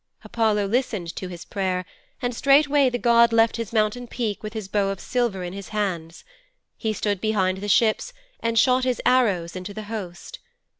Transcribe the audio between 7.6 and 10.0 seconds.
ships and shot his arrows into the